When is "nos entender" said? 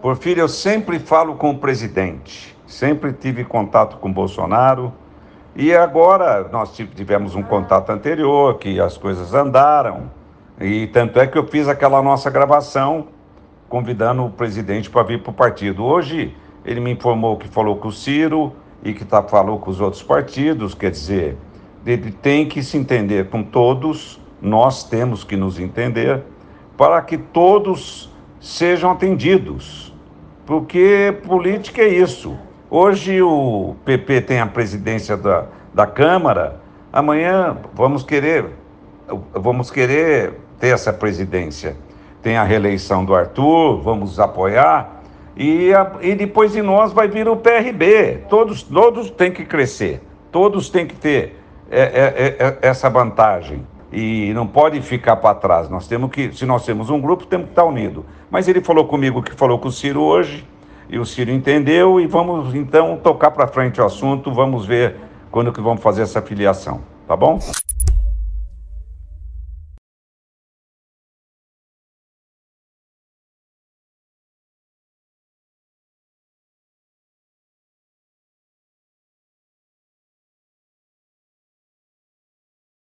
25.36-26.22